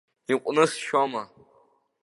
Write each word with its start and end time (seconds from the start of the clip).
Иҟәнысшьома. 0.31 1.23